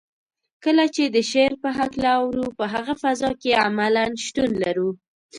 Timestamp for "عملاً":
3.65-4.05